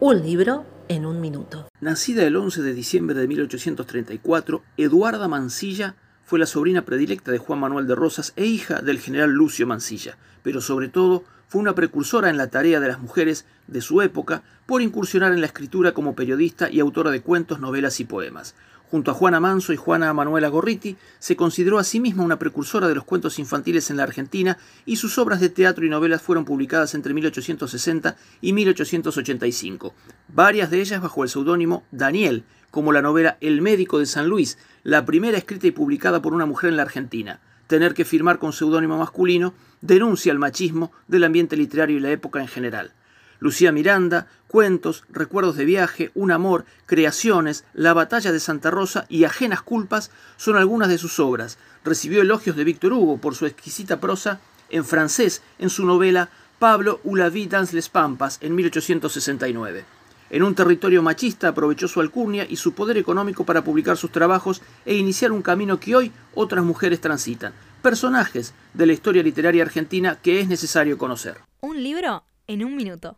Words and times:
Un 0.00 0.22
libro 0.22 0.64
en 0.86 1.04
un 1.04 1.20
minuto. 1.20 1.66
Nacida 1.80 2.22
el 2.22 2.36
11 2.36 2.62
de 2.62 2.72
diciembre 2.72 3.18
de 3.18 3.26
1834, 3.26 4.62
Eduarda 4.76 5.26
Mansilla 5.26 5.96
fue 6.24 6.38
la 6.38 6.46
sobrina 6.46 6.82
predilecta 6.82 7.32
de 7.32 7.38
Juan 7.38 7.58
Manuel 7.58 7.88
de 7.88 7.96
Rosas 7.96 8.32
e 8.36 8.46
hija 8.46 8.80
del 8.80 9.00
general 9.00 9.32
Lucio 9.32 9.66
Mansilla, 9.66 10.16
pero 10.44 10.60
sobre 10.60 10.86
todo 10.86 11.24
fue 11.48 11.60
una 11.60 11.74
precursora 11.74 12.30
en 12.30 12.36
la 12.36 12.46
tarea 12.46 12.78
de 12.78 12.86
las 12.86 13.00
mujeres 13.00 13.44
de 13.66 13.80
su 13.80 14.00
época 14.00 14.44
por 14.66 14.82
incursionar 14.82 15.32
en 15.32 15.40
la 15.40 15.48
escritura 15.48 15.90
como 15.90 16.14
periodista 16.14 16.70
y 16.70 16.78
autora 16.78 17.10
de 17.10 17.22
cuentos, 17.22 17.58
novelas 17.58 17.98
y 17.98 18.04
poemas. 18.04 18.54
Junto 18.90 19.10
a 19.10 19.14
Juana 19.14 19.38
Manso 19.38 19.74
y 19.74 19.76
Juana 19.76 20.14
Manuela 20.14 20.48
Gorriti, 20.48 20.96
se 21.18 21.36
consideró 21.36 21.78
a 21.78 21.84
sí 21.84 22.00
misma 22.00 22.24
una 22.24 22.38
precursora 22.38 22.88
de 22.88 22.94
los 22.94 23.04
cuentos 23.04 23.38
infantiles 23.38 23.90
en 23.90 23.98
la 23.98 24.04
Argentina 24.04 24.56
y 24.86 24.96
sus 24.96 25.18
obras 25.18 25.40
de 25.40 25.50
teatro 25.50 25.84
y 25.84 25.90
novelas 25.90 26.22
fueron 26.22 26.46
publicadas 26.46 26.94
entre 26.94 27.12
1860 27.12 28.16
y 28.40 28.54
1885, 28.54 29.94
varias 30.28 30.70
de 30.70 30.80
ellas 30.80 31.02
bajo 31.02 31.22
el 31.22 31.28
seudónimo 31.28 31.84
Daniel, 31.90 32.44
como 32.70 32.92
la 32.92 33.02
novela 33.02 33.36
El 33.42 33.60
médico 33.60 33.98
de 33.98 34.06
San 34.06 34.26
Luis, 34.26 34.56
la 34.84 35.04
primera 35.04 35.36
escrita 35.36 35.66
y 35.66 35.72
publicada 35.72 36.22
por 36.22 36.32
una 36.32 36.46
mujer 36.46 36.70
en 36.70 36.76
la 36.76 36.82
Argentina. 36.84 37.40
Tener 37.66 37.92
que 37.92 38.06
firmar 38.06 38.38
con 38.38 38.54
seudónimo 38.54 38.96
masculino 38.96 39.52
denuncia 39.82 40.32
el 40.32 40.38
machismo 40.38 40.92
del 41.08 41.24
ambiente 41.24 41.58
literario 41.58 41.98
y 41.98 42.00
la 42.00 42.10
época 42.10 42.40
en 42.40 42.48
general. 42.48 42.92
Lucía 43.38 43.72
Miranda, 43.72 44.26
Cuentos, 44.46 45.04
Recuerdos 45.10 45.56
de 45.56 45.64
viaje, 45.64 46.10
Un 46.14 46.30
amor, 46.30 46.64
Creaciones, 46.86 47.64
La 47.74 47.94
batalla 47.94 48.32
de 48.32 48.40
Santa 48.40 48.70
Rosa 48.70 49.06
y 49.08 49.24
Ajenas 49.24 49.62
culpas 49.62 50.10
son 50.36 50.56
algunas 50.56 50.88
de 50.88 50.98
sus 50.98 51.20
obras. 51.20 51.58
Recibió 51.84 52.22
elogios 52.22 52.56
de 52.56 52.64
Víctor 52.64 52.92
Hugo 52.92 53.18
por 53.18 53.34
su 53.34 53.46
exquisita 53.46 54.00
prosa 54.00 54.40
en 54.70 54.84
francés 54.84 55.42
en 55.58 55.70
su 55.70 55.86
novela 55.86 56.30
Pablo 56.58 57.00
ou 57.04 57.14
la 57.14 57.30
vie 57.30 57.46
dans 57.46 57.72
les 57.72 57.88
Pampas 57.88 58.38
en 58.42 58.54
1869. 58.54 59.84
En 60.30 60.42
un 60.42 60.54
territorio 60.54 61.02
machista 61.02 61.48
aprovechó 61.48 61.88
su 61.88 62.00
alcurnia 62.00 62.46
y 62.48 62.56
su 62.56 62.72
poder 62.72 62.98
económico 62.98 63.44
para 63.44 63.62
publicar 63.62 63.96
sus 63.96 64.10
trabajos 64.10 64.60
e 64.84 64.96
iniciar 64.96 65.32
un 65.32 65.42
camino 65.42 65.78
que 65.78 65.94
hoy 65.94 66.12
otras 66.34 66.64
mujeres 66.64 67.00
transitan. 67.00 67.54
Personajes 67.80 68.54
de 68.74 68.86
la 68.86 68.92
historia 68.92 69.22
literaria 69.22 69.62
argentina 69.62 70.18
que 70.20 70.40
es 70.40 70.48
necesario 70.48 70.98
conocer. 70.98 71.38
Un 71.60 71.82
libro 71.82 72.24
en 72.48 72.64
un 72.64 72.74
minuto. 72.74 73.16